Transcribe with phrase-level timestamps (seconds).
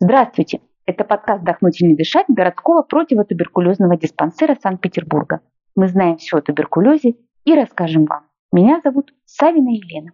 [0.00, 0.60] Здравствуйте!
[0.86, 5.40] Это подкаст «Дохнуть и не дышать» городского противотуберкулезного диспансера Санкт-Петербурга.
[5.74, 8.22] Мы знаем все о туберкулезе и расскажем вам.
[8.52, 10.12] Меня зовут Савина Елена.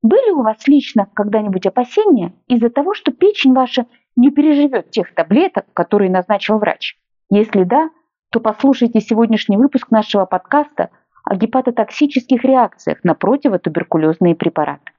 [0.00, 3.84] Были у вас лично когда-нибудь опасения из-за того, что печень ваша
[4.16, 6.96] не переживет тех таблеток, которые назначил врач?
[7.28, 7.90] Если да,
[8.30, 10.88] то послушайте сегодняшний выпуск нашего подкаста
[11.24, 14.92] о гепатотоксических реакциях на противотуберкулезные препараты.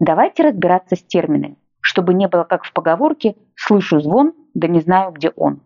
[0.00, 5.12] Давайте разбираться с терминами чтобы не было как в поговорке «слышу звон, да не знаю,
[5.12, 5.60] где он».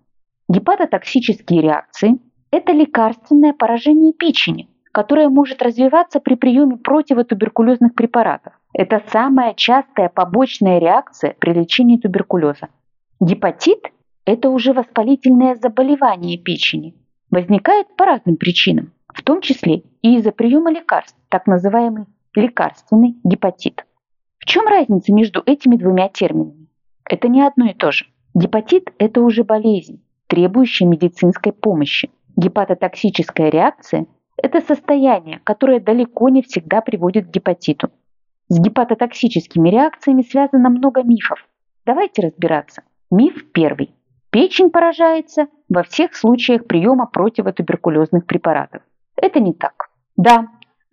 [0.48, 2.19] Гепатотоксические реакции–
[2.51, 8.52] это лекарственное поражение печени, которое может развиваться при приеме противотуберкулезных препаратов.
[8.73, 12.69] Это самая частая побочная реакция при лечении туберкулеза.
[13.20, 13.80] Гепатит–
[14.25, 16.95] это уже воспалительное заболевание печени.
[17.30, 23.86] Возникает по разным причинам, в том числе и из-за приема лекарств, так называемый лекарственный гепатит.
[24.46, 26.68] Чем разница между этими двумя терминами?
[27.05, 28.06] Это не одно и то же.
[28.32, 32.10] Гепатит– это уже болезнь, требующая медицинской помощи.
[32.36, 37.91] Гепатотоксическая реакция– это состояние, которое далеко не всегда приводит к гепатиту.
[38.48, 41.44] С гепатотоксическими реакциями связано много мифов.
[41.84, 42.83] Давайте разбираться.
[43.10, 43.97] Миф первый.
[44.31, 48.83] Печень поражается во всех случаях приема противотуберкулезных препаратов.
[49.16, 49.91] Это не так.
[50.16, 50.47] Да,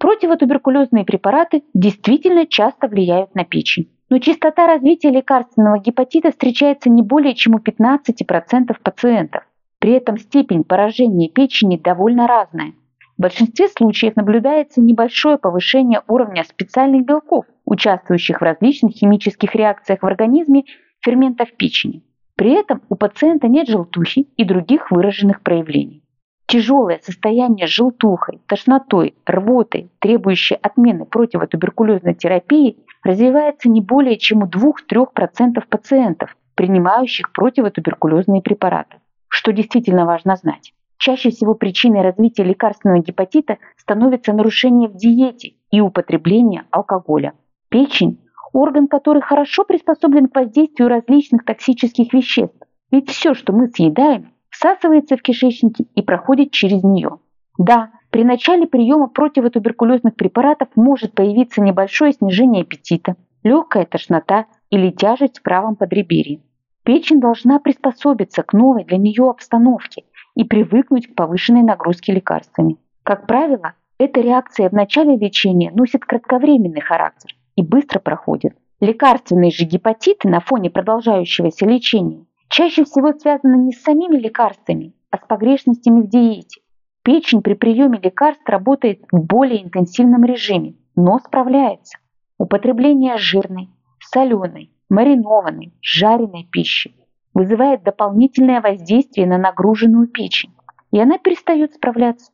[0.04, 3.90] Противотуберкулезные препараты действительно часто влияют на печень.
[4.10, 9.46] Но частота развития лекарственного гепатита встречается не более чем у 15% пациентов.
[9.80, 12.74] При этом степень поражения печени довольно разная.
[13.18, 20.06] В большинстве случаев наблюдается небольшое повышение уровня специальных белков, участвующих в различных химических реакциях в
[20.06, 20.66] организме
[21.00, 22.04] ферментов печени.
[22.36, 26.03] При этом у пациента нет желтухи и других выраженных проявлений.
[26.46, 34.48] Тяжелое состояние с желтухой, тошнотой, рвотой, требующее отмены противотуберкулезной терапии, развивается не более чем у
[34.48, 38.98] 2-3% пациентов, принимающих противотуберкулезные препараты.
[39.28, 40.74] Что действительно важно знать.
[40.98, 47.34] Чаще всего причиной развития лекарственного гепатита становится нарушение в диете и употребление алкоголя.
[47.70, 48.20] Печень–
[48.54, 52.56] орган, который хорошо приспособлен к воздействию различных токсических веществ.
[52.92, 57.18] Ведь все, что мы съедаем, всасывается в кишечнике и проходит через нее.
[57.58, 65.40] Да, при начале приема противотуберкулезных препаратов может появиться небольшое снижение аппетита, легкая тошнота или тяжесть
[65.40, 66.42] в правом подреберье.
[66.84, 70.04] Печень должна приспособиться к новой для нее обстановке
[70.36, 72.78] и привыкнуть к повышенной нагрузке лекарствами.
[73.04, 78.56] Как правило, эта реакция в начале лечения носит кратковременный характер и быстро проходит.
[78.80, 85.18] Лекарственные же гепатиты на фоне продолжающегося лечения чаще всего связано не с самими лекарствами, а
[85.18, 86.62] с погрешностями в диете.
[87.02, 91.98] Печень при приеме лекарств работает в более интенсивном режиме, но справляется.
[92.38, 93.70] Употребление жирной,
[94.00, 96.96] соленой, маринованной, жареной пищи
[97.34, 100.54] вызывает дополнительное воздействие на нагруженную печень,
[100.92, 102.32] и она перестает справляться.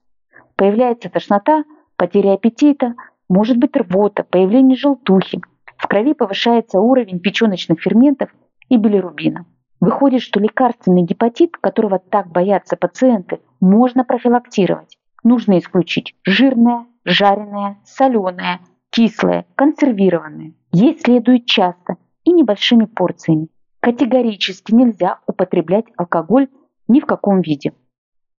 [0.57, 1.63] Появляется тошнота,
[1.95, 2.95] потеря аппетита,
[3.29, 5.39] может быть рвота, появление желтухи.
[5.77, 8.29] В крови повышается уровень печеночных ферментов
[8.67, 9.45] и билирубина.
[9.79, 14.97] Выходит, что лекарственный гепатит, которого так боятся пациенты, можно профилактировать.
[15.23, 20.53] Нужно исключить жирное, жареное, соленое, кислое, консервированное.
[20.71, 23.47] Есть следует часто и небольшими порциями.
[23.79, 26.49] Категорически нельзя употреблять алкоголь
[26.87, 27.73] ни в каком виде.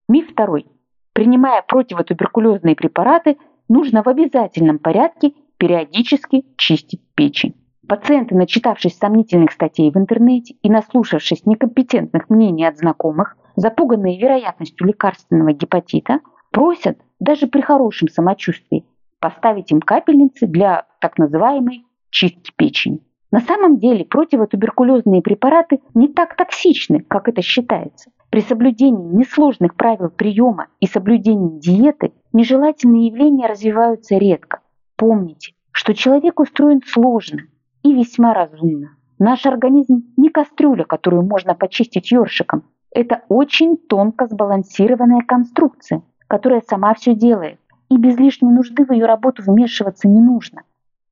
[0.08, 0.66] Миф второй.
[1.12, 7.54] Принимая противотуберкулезные препараты, нужно в обязательном порядке периодически чистить печень.
[7.90, 15.50] Пациенты, начитавшись сомнительных статей в интернете и наслушавшись некомпетентных мнений от знакомых, запуганные вероятностью лекарственного
[15.54, 16.20] гепатита,
[16.52, 18.86] просят, даже при хорошем самочувствии,
[19.18, 23.00] поставить им капельницы для так называемой чистки печени.
[23.32, 28.12] На самом деле противотуберкулезные препараты не так токсичны, как это считается.
[28.30, 34.60] При соблюдении несложных правил приема и соблюдении диеты нежелательные явления развиваются редко.
[34.94, 37.40] Помните, что человек устроен сложно,
[37.82, 38.96] и весьма разумно.
[39.18, 42.64] Наш организм не кастрюля, которую можно почистить ёршиком.
[42.92, 47.60] Это очень тонко сбалансированная конструкция, которая сама все делает.
[47.88, 50.62] И без лишней нужды в ее работу вмешиваться не нужно.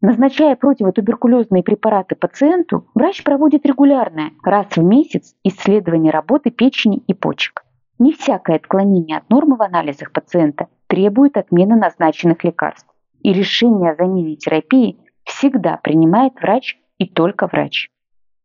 [0.00, 7.64] Назначая противотуберкулезные препараты пациенту, врач проводит регулярное, раз в месяц, исследование работы печени и почек.
[7.98, 12.88] Не всякое отклонение от нормы в анализах пациента требует отмены назначенных лекарств.
[13.22, 15.00] И решение о замене терапии
[15.38, 17.90] всегда принимает врач и только врач.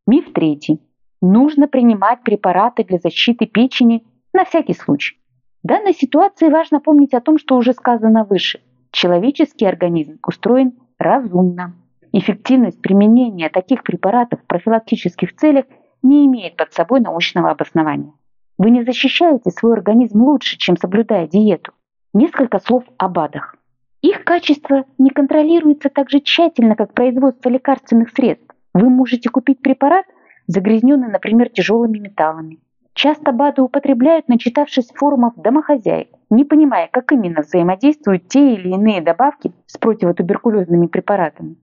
[0.06, 0.80] Миф третий.
[1.22, 5.18] Нужно принимать препараты для защиты печени на всякий случай.
[5.64, 8.62] В данной ситуации важно помнить о том, что уже сказано выше.
[8.92, 11.74] Человеческий организм устроен разумно.
[12.12, 15.66] Эффективность применения таких препаратов в профилактических целях
[16.04, 18.14] не имеет под собой научного обоснования.
[18.60, 21.72] Вы не защищаете свой организм лучше, чем соблюдая диету.
[22.14, 23.56] Несколько слов о БАДах.
[24.04, 28.54] Их качество не контролируется так же тщательно, как производство лекарственных средств.
[28.74, 30.06] Вы можете купить препарат,
[30.46, 32.60] загрязненный, например, тяжелыми металлами.
[32.94, 39.54] Часто БАДы употребляют, начитавшись форумов домохозяек, не понимая, как именно взаимодействуют те или иные добавки
[39.68, 41.56] с противотуберкулезными препаратами.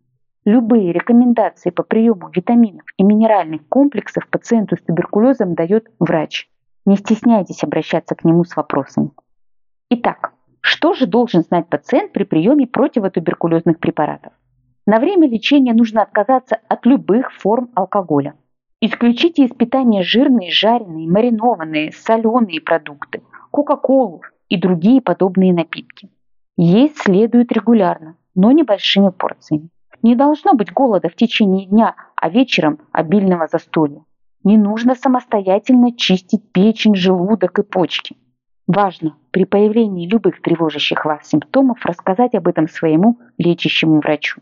[0.47, 6.49] Любые рекомендации по приему витаминов и минеральных комплексов пациенту с туберкулезом дает врач.
[6.87, 9.11] Не стесняйтесь обращаться к нему с вопросами.
[9.91, 14.33] Итак, что же должен знать пациент при приеме противотуберкулезных препаратов?
[14.87, 18.35] На время лечения нужно отказаться от любых форм алкоголя.
[18.81, 26.11] Исключите из питания жирные, жареные, маринованные, соленые продукты, кока-колу и другие подобные напитки.
[26.57, 29.71] Есть следует регулярно, но небольшими порциями.
[30.03, 34.03] Не должно быть голода в течение дня, а вечером обильного застолья.
[34.45, 38.17] Не нужно самостоятельно чистить печень, желудок и почки.
[38.72, 44.40] Важно при появлении любых тревожащих вас симптомов рассказать об этом своему лечащему врачу.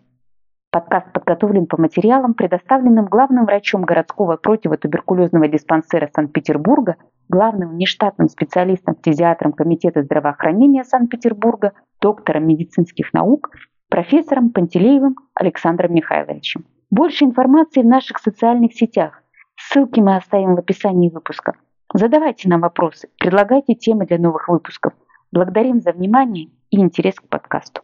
[0.70, 6.96] Подкаст подготовлен по материалам, предоставленным главным врачом городского противотуберкулезного диспансера Санкт-Петербурга,
[7.30, 11.72] главным внештатным специалистом-фтизиатром Комитета здравоохранения Санкт-Петербурга,
[12.02, 13.48] доктором медицинских наук,
[13.88, 16.66] профессором Пантелеевым Александром Михайловичем.
[16.90, 19.22] Больше информации в наших социальных сетях.
[19.56, 21.54] Ссылки мы оставим в описании выпуска.
[21.94, 24.93] Задавайте нам вопросы, предлагайте темы для новых выпусков.
[25.32, 27.82] Благодарим за внимание и интерес к подкасту.